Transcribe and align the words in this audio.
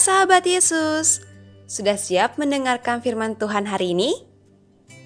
Sahabat 0.00 0.48
Yesus, 0.48 1.20
sudah 1.68 2.00
siap 2.00 2.40
mendengarkan 2.40 3.04
firman 3.04 3.36
Tuhan 3.36 3.68
hari 3.68 3.92
ini? 3.92 4.16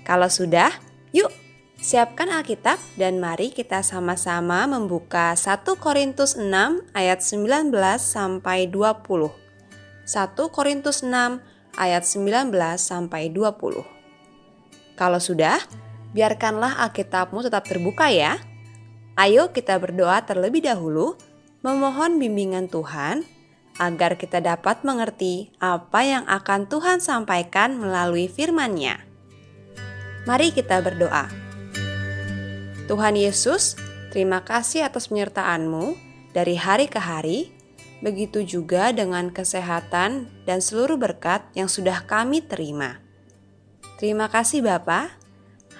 Kalau 0.06 0.30
sudah, 0.30 0.70
yuk 1.10 1.34
siapkan 1.82 2.30
Alkitab 2.30 2.78
dan 2.94 3.18
mari 3.18 3.50
kita 3.50 3.82
sama-sama 3.82 4.70
membuka 4.70 5.34
1 5.34 5.66
Korintus 5.82 6.38
6 6.38 6.46
ayat 6.94 7.26
19 7.26 7.74
sampai 7.98 8.70
20. 8.70 9.34
1 10.06 10.54
Korintus 10.54 11.02
6 11.02 11.42
ayat 11.74 12.06
19 12.06 12.54
sampai 12.78 13.34
20. 13.34 13.82
Kalau 14.94 15.18
sudah, 15.18 15.58
biarkanlah 16.14 16.78
Alkitabmu 16.86 17.42
tetap 17.42 17.66
terbuka 17.66 18.14
ya. 18.14 18.38
Ayo 19.18 19.50
kita 19.50 19.74
berdoa 19.74 20.22
terlebih 20.22 20.62
dahulu, 20.62 21.18
memohon 21.66 22.22
bimbingan 22.22 22.70
Tuhan 22.70 23.33
agar 23.78 24.14
kita 24.14 24.38
dapat 24.38 24.86
mengerti 24.86 25.50
apa 25.58 26.06
yang 26.06 26.24
akan 26.30 26.70
Tuhan 26.70 27.02
sampaikan 27.02 27.74
melalui 27.74 28.30
firman-Nya. 28.30 29.02
Mari 30.24 30.54
kita 30.54 30.80
berdoa. 30.80 31.28
Tuhan 32.86 33.16
Yesus, 33.16 33.76
terima 34.14 34.44
kasih 34.44 34.86
atas 34.86 35.10
penyertaan-Mu 35.10 35.96
dari 36.36 36.54
hari 36.54 36.86
ke 36.86 37.00
hari, 37.00 37.52
begitu 38.04 38.44
juga 38.44 38.92
dengan 38.92 39.32
kesehatan 39.32 40.28
dan 40.44 40.58
seluruh 40.60 41.00
berkat 41.00 41.44
yang 41.56 41.66
sudah 41.66 42.04
kami 42.04 42.44
terima. 42.44 43.00
Terima 43.96 44.28
kasih 44.28 44.60
Bapa. 44.60 45.14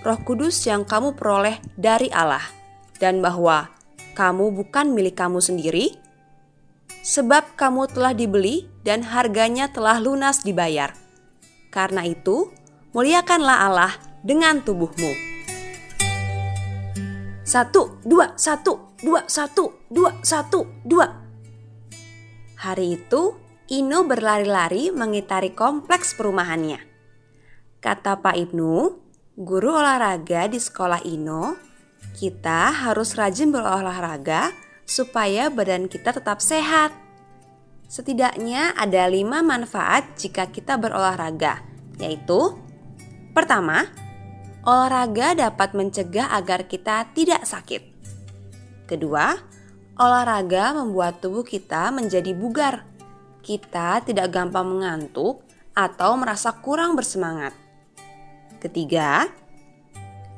Roh 0.00 0.20
Kudus 0.24 0.56
yang 0.64 0.88
kamu 0.88 1.20
peroleh 1.20 1.60
dari 1.76 2.08
Allah, 2.16 2.48
dan 2.96 3.20
bahwa 3.20 3.68
kamu 4.16 4.56
bukan 4.56 4.96
milik 4.96 5.20
kamu 5.20 5.44
sendiri, 5.44 6.05
sebab 7.06 7.54
kamu 7.54 7.86
telah 7.86 8.10
dibeli 8.10 8.66
dan 8.82 9.06
harganya 9.06 9.70
telah 9.70 10.02
lunas 10.02 10.42
dibayar. 10.42 10.90
Karena 11.70 12.02
itu, 12.02 12.50
muliakanlah 12.90 13.70
Allah 13.70 13.92
dengan 14.26 14.58
tubuhmu. 14.58 15.38
Satu, 17.46 18.02
dua, 18.02 18.34
satu, 18.34 18.98
dua, 18.98 19.22
satu, 19.30 19.86
dua, 19.86 20.18
satu, 20.26 20.66
dua. 20.82 21.06
Hari 22.58 22.98
itu, 22.98 23.38
Ino 23.66 24.06
berlari-lari 24.06 24.90
mengitari 24.90 25.54
kompleks 25.54 26.14
perumahannya. 26.14 26.82
Kata 27.78 28.18
Pak 28.18 28.34
Ibnu, 28.34 28.74
guru 29.38 29.70
olahraga 29.74 30.46
di 30.50 30.58
sekolah 30.58 31.02
Ino, 31.06 31.54
kita 32.18 32.70
harus 32.70 33.14
rajin 33.18 33.50
berolahraga 33.50 34.65
supaya 34.86 35.50
badan 35.50 35.90
kita 35.90 36.14
tetap 36.14 36.38
sehat. 36.38 36.94
Setidaknya 37.86 38.74
ada 38.74 39.06
lima 39.10 39.42
manfaat 39.42 40.14
jika 40.18 40.50
kita 40.50 40.78
berolahraga, 40.78 41.62
yaitu 41.98 42.54
pertama, 43.34 43.86
olahraga 44.66 45.34
dapat 45.38 45.74
mencegah 45.74 46.30
agar 46.34 46.66
kita 46.66 47.06
tidak 47.14 47.46
sakit. 47.46 47.82
Kedua, 48.86 49.34
olahraga 49.98 50.74
membuat 50.74 51.22
tubuh 51.22 51.42
kita 51.42 51.90
menjadi 51.90 52.34
bugar. 52.34 52.86
Kita 53.42 54.02
tidak 54.02 54.34
gampang 54.34 54.66
mengantuk 54.66 55.46
atau 55.70 56.18
merasa 56.18 56.50
kurang 56.58 56.98
bersemangat. 56.98 57.54
Ketiga, 58.58 59.30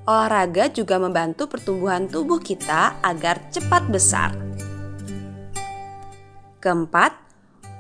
olahraga 0.09 0.73
juga 0.73 0.97
membantu 0.97 1.53
pertumbuhan 1.53 2.09
tubuh 2.09 2.41
kita 2.41 2.97
agar 3.05 3.53
cepat 3.53 3.85
besar. 3.93 4.33
Keempat, 6.65 7.13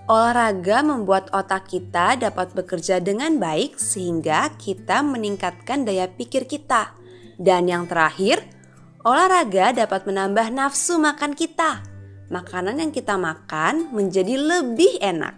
olahraga 0.04 0.84
membuat 0.84 1.32
otak 1.32 1.72
kita 1.72 2.20
dapat 2.20 2.52
bekerja 2.52 3.00
dengan 3.00 3.40
baik 3.40 3.80
sehingga 3.80 4.52
kita 4.60 5.00
meningkatkan 5.00 5.88
daya 5.88 6.04
pikir 6.04 6.44
kita. 6.44 6.92
Dan 7.40 7.64
yang 7.64 7.88
terakhir, 7.88 8.44
olahraga 9.08 9.72
dapat 9.72 10.04
menambah 10.04 10.52
nafsu 10.52 11.00
makan 11.00 11.32
kita. 11.32 11.80
Makanan 12.28 12.76
yang 12.76 12.92
kita 12.92 13.16
makan 13.16 13.88
menjadi 13.96 14.36
lebih 14.36 15.00
enak. 15.00 15.32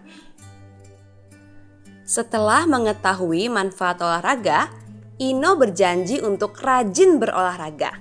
Setelah 2.03 2.67
mengetahui 2.67 3.47
manfaat 3.47 4.03
olahraga, 4.03 4.80
Ino 5.21 5.53
berjanji 5.53 6.17
untuk 6.17 6.57
rajin 6.57 7.21
berolahraga. 7.21 7.93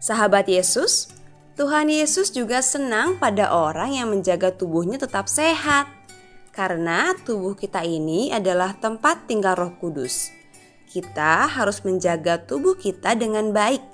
Sahabat 0.00 0.48
Yesus, 0.48 1.12
Tuhan 1.52 1.92
Yesus 1.92 2.32
juga 2.32 2.64
senang 2.64 3.20
pada 3.20 3.52
orang 3.52 4.00
yang 4.00 4.08
menjaga 4.08 4.56
tubuhnya 4.56 4.96
tetap 4.96 5.28
sehat. 5.28 5.84
Karena 6.48 7.12
tubuh 7.28 7.52
kita 7.52 7.84
ini 7.84 8.32
adalah 8.32 8.72
tempat 8.72 9.28
tinggal 9.28 9.52
Roh 9.52 9.76
Kudus. 9.76 10.32
Kita 10.88 11.44
harus 11.44 11.84
menjaga 11.84 12.40
tubuh 12.40 12.72
kita 12.72 13.12
dengan 13.12 13.52
baik. 13.52 13.84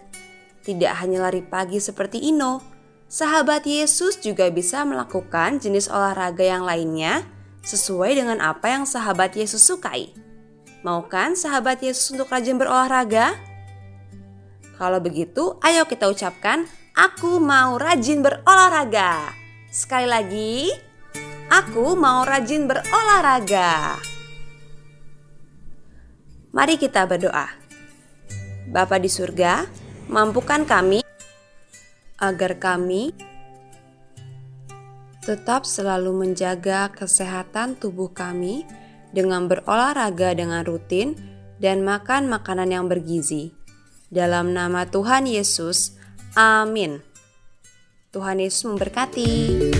Tidak 0.62 1.02
hanya 1.02 1.26
lari 1.26 1.42
pagi 1.42 1.82
seperti 1.82 2.30
Ino, 2.30 2.62
sahabat 3.10 3.66
Yesus 3.66 4.22
juga 4.22 4.46
bisa 4.54 4.86
melakukan 4.86 5.58
jenis 5.58 5.90
olahraga 5.90 6.46
yang 6.46 6.62
lainnya 6.62 7.26
sesuai 7.66 8.22
dengan 8.22 8.38
apa 8.38 8.70
yang 8.70 8.86
sahabat 8.86 9.34
Yesus 9.34 9.66
sukai. 9.66 10.27
Mau 10.86 11.02
kan 11.10 11.34
sahabat 11.34 11.82
Yesus 11.82 12.14
untuk 12.14 12.30
rajin 12.30 12.54
berolahraga? 12.54 13.34
Kalau 14.78 15.02
begitu, 15.02 15.58
ayo 15.58 15.82
kita 15.90 16.06
ucapkan, 16.06 16.70
aku 16.94 17.42
mau 17.42 17.74
rajin 17.82 18.22
berolahraga. 18.22 19.34
Sekali 19.74 20.06
lagi, 20.06 20.70
aku 21.50 21.98
mau 21.98 22.22
rajin 22.22 22.70
berolahraga. 22.70 23.98
Mari 26.54 26.78
kita 26.78 27.10
berdoa. 27.10 27.50
Bapa 28.70 29.02
di 29.02 29.10
surga, 29.10 29.66
mampukan 30.06 30.62
kami 30.62 31.02
agar 32.22 32.54
kami 32.54 33.10
tetap 35.26 35.66
selalu 35.66 36.24
menjaga 36.24 36.86
kesehatan 36.94 37.74
tubuh 37.74 38.14
kami 38.14 38.62
dengan 39.14 39.46
berolahraga 39.46 40.34
dengan 40.34 40.66
rutin 40.66 41.16
dan 41.62 41.82
makan 41.86 42.28
makanan 42.28 42.72
yang 42.72 42.86
bergizi. 42.86 43.54
Dalam 44.08 44.56
nama 44.56 44.88
Tuhan 44.88 45.28
Yesus, 45.28 45.94
amin. 46.32 47.04
Tuhan 48.08 48.40
Yesus 48.40 48.64
memberkati. 48.64 49.77